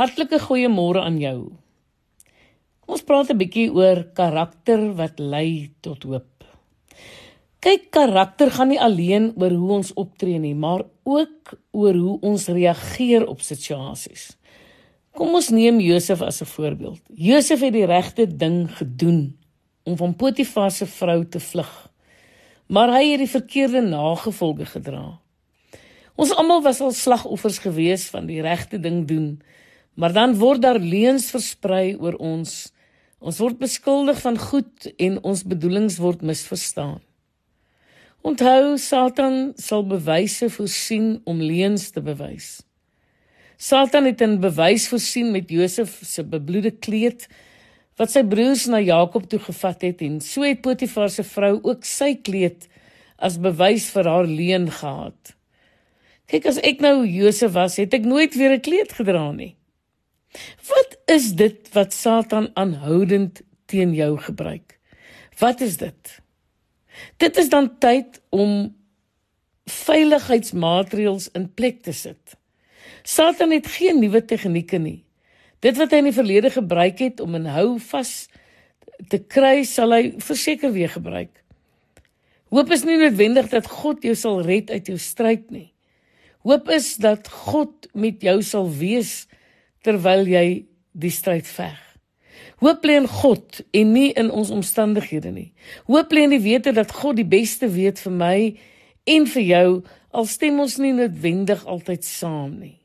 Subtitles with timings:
[0.00, 1.50] Hartlike goeiemôre aan jou.
[2.88, 6.44] Ons praat 'n bietjie oor karakter wat lei tot hoop.
[7.60, 12.48] Kyk, karakter gaan nie alleen oor hoe ons optree nie, maar ook oor hoe ons
[12.48, 14.38] reageer op situasies.
[15.12, 17.02] Kom ons neem Josef as 'n voorbeeld.
[17.14, 19.36] Josef het die regte ding gedoen
[19.84, 21.92] om van Potifar se vrou te vlug.
[22.68, 25.20] Maar hy het die verkeerde nagevolge gedra.
[26.16, 29.42] Ons almal was al slagoffers gewees van die regte ding doen.
[30.00, 32.70] Maar dan word daar leuns versprei oor ons.
[33.20, 37.02] Ons word beskuldig van goed en ons bedoelings word misverstaan.
[38.24, 42.62] Onthou, Satan sal bewyse voorsien om leuns te bewys.
[43.60, 47.28] Satan het 'n bewys voorsien met Josef se bebloede kleed
[47.96, 51.84] wat sy broers na Jakob toe gevat het en so het Potifar se vrou ook
[51.84, 52.68] sy kleed
[53.18, 55.36] as bewys vir haar leuen gehad.
[56.26, 59.59] Kyk as ek nou Josef was, het ek nooit weer 'n kleed gedra nie.
[60.68, 64.78] Wat is dit wat Satan aanhoudend teen jou gebruik?
[65.38, 66.20] Wat is dit?
[67.16, 68.76] Dit is dan tyd om
[69.70, 72.36] veiligheidsmaatreëls in plek te sit.
[73.02, 75.04] Satan het geen nuwe tegnieke nie.
[75.60, 78.28] Dit wat hy in die verlede gebruik het om 'n hou vas
[79.08, 81.32] te kry, sal hy verseker weer gebruik.
[82.50, 85.72] Hoop is nie noodwendig dat God jou sal red uit jou stryd nie.
[86.42, 89.26] Hoop is dat God met jou sal wees
[89.84, 90.46] terwyl jy
[90.92, 91.78] die stryd veg.
[92.60, 95.50] Hoop lê in God en nie in ons omstandighede nie.
[95.88, 98.36] Hoop lê in die wete dat God die beste weet vir my
[99.08, 99.68] en vir jou
[100.10, 102.76] al stem ons nie noodwendig altyd saam nie.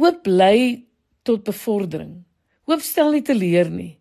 [0.00, 0.86] Hoop lei
[1.22, 2.24] tot bevordering.
[2.66, 3.92] Hoop stel nie teleur nie.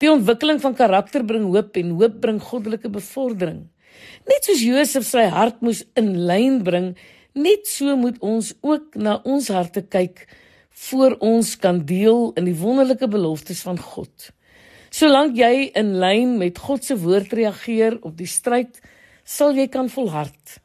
[0.00, 3.66] Die ontwikkeling van karakter bring hoop en hoop bring goddelike bevordering.
[4.30, 6.92] Net soos Josef sy hart moes in lyn bring
[7.38, 10.24] Net so moet ons ook na ons harte kyk
[10.78, 14.30] voor ons kan deel in die wonderlike beloftes van God.
[14.94, 18.78] Solank jy in lyn met God se woord reageer op die stryd,
[19.26, 20.58] sal jy kan volhard.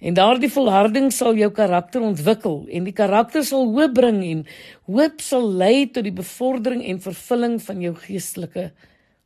[0.00, 4.42] En daardie volharding sal jou karakter ontwikkel en die karakter sal hoop bring en
[4.88, 8.70] hoop sal lei tot die bevordering en vervulling van jou geestelike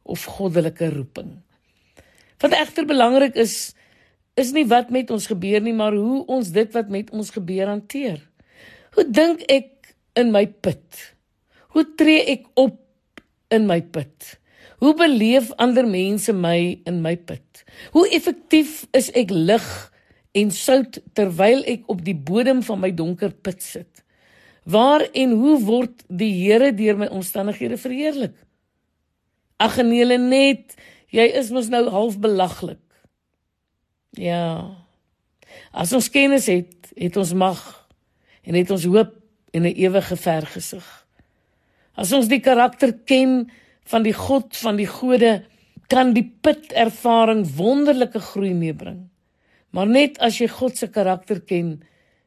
[0.02, 1.36] of goddelike roeping.
[2.42, 3.72] Wat egter belangrik is,
[4.36, 7.70] is nie wat met ons gebeur nie, maar hoe ons dit wat met ons gebeur
[7.70, 8.18] hanteer.
[8.98, 9.73] Hoe dink ek
[10.18, 11.14] in my put?
[11.74, 12.78] Hoe tree ek op
[13.54, 14.36] in my put?
[14.82, 17.64] Hoe beleef ander mense my in my put?
[17.94, 19.66] Hoe effektief is ek lig
[20.34, 24.04] en sout terwyl ek op die bodem van my donker put sit?
[24.64, 28.36] Waar en hoe word die Here deur my omstandighede verheerlik?
[29.60, 30.74] Ag nee, net
[31.14, 32.80] jy is mos nou half belaglik.
[34.18, 34.74] Ja.
[35.72, 37.60] As ons kennis het, het ons mag
[38.44, 39.14] en het ons hoop
[39.54, 40.86] en 'n ewige vergesig.
[41.94, 43.50] As ons die karakter ken
[43.86, 45.44] van die God van die gode,
[45.86, 49.04] kan die put ervaring wonderlike groei meebring.
[49.70, 51.82] Maar net as jy God se karakter ken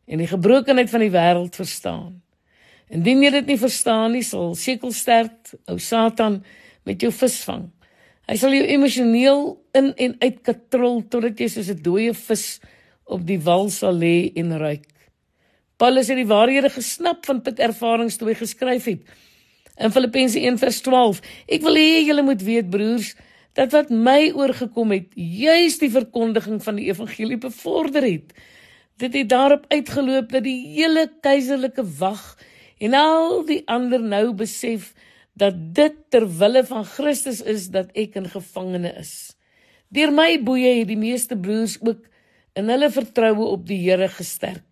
[0.08, 2.22] en die gebrokenheid van die wêreld verstaan.
[2.88, 6.44] Indien jy dit nie verstaan nie, sal sekelstert ou Satan
[6.88, 7.68] met jou visvang.
[8.28, 9.44] Hy sal jou emosioneel
[9.76, 12.60] in en uit katrol totdat jy soos 'n dooie vis
[13.06, 14.88] op die wal sal lê en ruik.
[15.78, 19.02] Paulus het die waarhede gesnap van put ervarings toe hy geskryf het.
[19.78, 23.14] In Filippense 1:12, ek wil hê julle moet weet broers,
[23.54, 28.34] dat wat my oorgekom het, juis die verkondiging van die evangelie bevorder het.
[28.98, 32.24] Dit het daarop uitgeloop dat die hele keiserlike wag
[32.82, 34.94] en al die ander nou besef
[35.38, 39.38] dat dit ter wille van Christus is dat ek in gevangene is.
[39.94, 42.02] Deur my boeye het die meeste broers ook
[42.58, 44.67] in hulle vertroue op die Here gesterk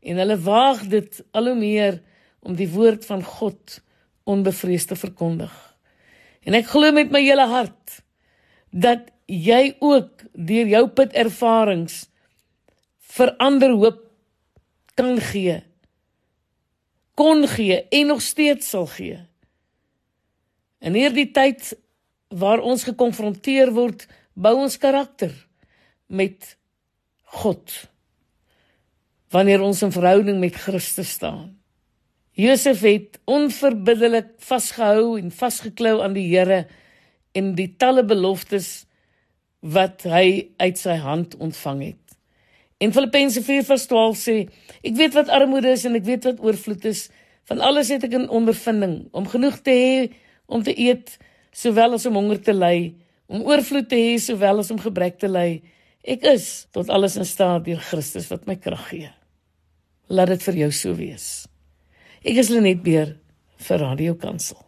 [0.00, 2.00] en hulle waag dit al hoe meer
[2.40, 3.80] om die woord van God
[4.28, 5.52] onbevrees te verkondig.
[6.46, 8.00] En ek glo met my hele hart
[8.70, 12.04] dat jy ook deur jou put ervarings
[13.18, 14.04] verander hoop
[14.98, 15.62] kan gee
[17.18, 19.18] kon gee en nog steeds sal gee.
[20.78, 21.72] In hierdie tyd
[22.30, 24.04] waar ons gekonfronteer word,
[24.38, 25.32] bou ons karakter
[26.06, 26.54] met
[27.42, 27.87] God.
[29.30, 31.58] Wanneer ons in verhouding met Christus staan.
[32.38, 36.66] Josef het onverbiddelik vasgehou en vasgeklou aan die Here
[37.36, 38.86] en die talle beloftes
[39.60, 42.04] wat hy uit sy hand ontvang het.
[42.78, 44.36] En Filippense 4:12 sê:
[44.86, 47.08] Ek weet wat armoede is en ek weet wat oorvloed is.
[47.50, 50.14] Van alles het ek 'n ondervinding om genoeg te hê
[50.46, 51.18] om te eet
[51.50, 52.94] sowel as om honger te ly,
[53.26, 55.62] om oorvloed te hê sowel as om gebrek te ly.
[56.04, 59.17] Ek is tot alles in staat deur Christus wat my krag gee.
[60.08, 61.26] Laat dit vir jou so wees.
[62.24, 63.18] Ek is Lenet Beer
[63.60, 64.67] vir Radio Kansel.